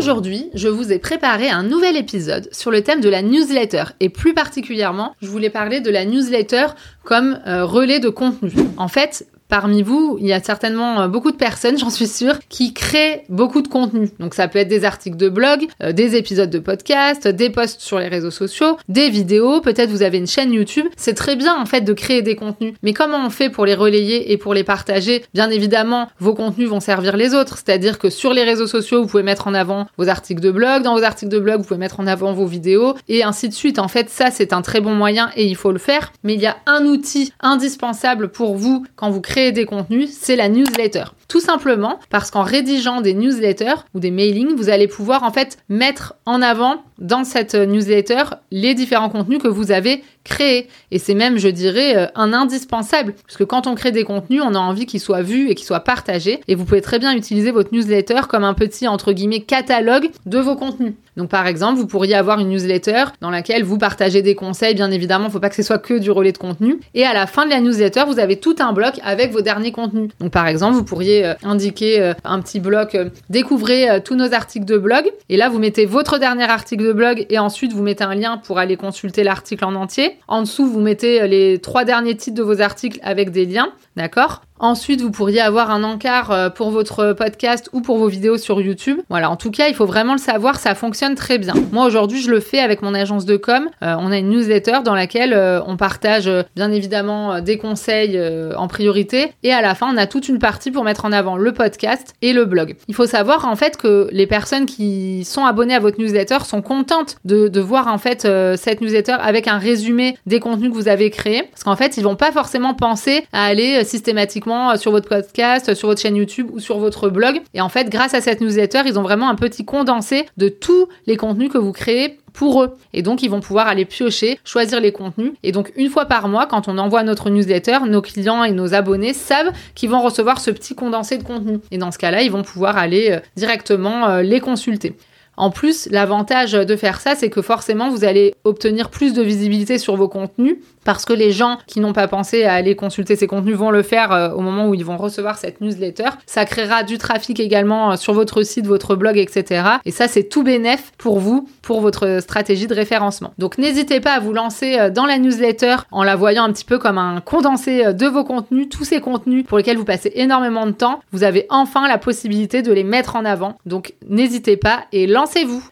[0.00, 4.08] Aujourd'hui, je vous ai préparé un nouvel épisode sur le thème de la newsletter et
[4.08, 6.68] plus particulièrement, je voulais parler de la newsletter
[7.04, 8.50] comme euh, relais de contenu.
[8.78, 12.38] En fait, Parmi vous, il y a certainement euh, beaucoup de personnes, j'en suis sûre,
[12.48, 14.08] qui créent beaucoup de contenu.
[14.20, 17.80] Donc ça peut être des articles de blog, euh, des épisodes de podcast, des posts
[17.80, 20.86] sur les réseaux sociaux, des vidéos, peut-être vous avez une chaîne YouTube.
[20.96, 22.74] C'est très bien en fait de créer des contenus.
[22.84, 25.24] Mais comment on fait pour les relayer et pour les partager?
[25.34, 27.58] Bien évidemment, vos contenus vont servir les autres.
[27.58, 30.84] C'est-à-dire que sur les réseaux sociaux, vous pouvez mettre en avant vos articles de blog.
[30.84, 33.54] Dans vos articles de blog, vous pouvez mettre en avant vos vidéos et ainsi de
[33.54, 33.80] suite.
[33.80, 36.12] En fait, ça, c'est un très bon moyen et il faut le faire.
[36.22, 40.36] Mais il y a un outil indispensable pour vous quand vous créez des contenus, c'est
[40.36, 41.04] la newsletter.
[41.30, 45.58] Tout simplement parce qu'en rédigeant des newsletters ou des mailings, vous allez pouvoir en fait
[45.68, 50.66] mettre en avant dans cette newsletter les différents contenus que vous avez créés.
[50.90, 53.14] Et c'est même, je dirais, euh, un indispensable.
[53.26, 55.66] Parce que quand on crée des contenus, on a envie qu'ils soient vus et qu'ils
[55.66, 56.40] soient partagés.
[56.48, 60.38] Et vous pouvez très bien utiliser votre newsletter comme un petit, entre guillemets, catalogue de
[60.38, 60.94] vos contenus.
[61.16, 64.90] Donc par exemple, vous pourriez avoir une newsletter dans laquelle vous partagez des conseils, bien
[64.90, 66.80] évidemment, il ne faut pas que ce soit que du relais de contenu.
[66.94, 69.72] Et à la fin de la newsletter, vous avez tout un bloc avec vos derniers
[69.72, 70.10] contenus.
[70.20, 72.96] Donc par exemple, vous pourriez euh, indiquer euh, un petit bloc
[73.28, 75.10] découvrez tous nos articles de blog.
[75.28, 78.38] Et là vous mettez votre dernier article de blog et ensuite vous mettez un lien
[78.38, 80.18] pour aller consulter l'article en entier.
[80.28, 84.42] En dessous, vous mettez les trois derniers titres de vos articles avec des liens, d'accord?
[84.62, 88.60] Ensuite, vous pourriez avoir un encart euh, pour votre podcast ou pour vos vidéos sur
[88.60, 88.98] YouTube.
[89.08, 91.54] Voilà, en tout cas, il faut vraiment le savoir, ça fonctionne très bien.
[91.72, 93.70] Moi, aujourd'hui, je le fais avec mon agence de com.
[93.82, 98.20] Euh, on a une newsletter dans laquelle euh, on partage bien évidemment des conseils
[98.54, 99.32] en priorité.
[99.42, 102.14] Et à la fin, on a toute une partie pour mettre en avant le podcast
[102.20, 102.76] et le blog.
[102.86, 106.60] Il faut savoir en fait que les personnes qui sont abonnées à votre newsletter sont
[106.60, 110.88] contentes de, de voir en fait cette newsletter avec un résumé des contenus que vous
[110.88, 111.44] avez créés.
[111.50, 115.74] Parce qu'en fait, ils vont pas forcément penser à aller systématiquement euh, sur votre podcast,
[115.74, 117.40] sur votre chaîne YouTube ou sur votre blog.
[117.54, 120.88] Et en fait, grâce à cette newsletter, ils ont vraiment un petit condensé de tous
[121.06, 122.76] les contenus que vous créez pour eux.
[122.92, 125.32] Et donc, ils vont pouvoir aller piocher, choisir les contenus.
[125.42, 128.74] Et donc, une fois par mois, quand on envoie notre newsletter, nos clients et nos
[128.74, 131.58] abonnés savent qu'ils vont recevoir ce petit condensé de contenu.
[131.70, 134.94] Et dans ce cas-là, ils vont pouvoir aller euh, directement euh, les consulter.
[135.40, 139.78] En plus, l'avantage de faire ça, c'est que forcément, vous allez obtenir plus de visibilité
[139.78, 143.26] sur vos contenus parce que les gens qui n'ont pas pensé à aller consulter ces
[143.26, 146.10] contenus vont le faire euh, au moment où ils vont recevoir cette newsletter.
[146.26, 149.62] Ça créera du trafic également euh, sur votre site, votre blog, etc.
[149.84, 153.32] Et ça, c'est tout bénéf pour vous, pour votre stratégie de référencement.
[153.38, 156.64] Donc n'hésitez pas à vous lancer euh, dans la newsletter en la voyant un petit
[156.64, 160.66] peu comme un condensé de vos contenus, tous ces contenus pour lesquels vous passez énormément
[160.66, 161.00] de temps.
[161.12, 163.58] Vous avez enfin la possibilité de les mettre en avant.
[163.66, 165.06] Donc n'hésitez pas et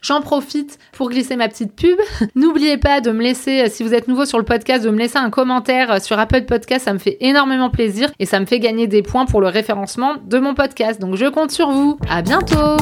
[0.00, 1.98] J'en profite pour glisser ma petite pub.
[2.34, 5.18] N'oubliez pas de me laisser, si vous êtes nouveau sur le podcast, de me laisser
[5.18, 8.86] un commentaire sur Apple Podcast, ça me fait énormément plaisir et ça me fait gagner
[8.86, 11.00] des points pour le référencement de mon podcast.
[11.00, 11.98] Donc je compte sur vous.
[12.08, 12.76] À bientôt!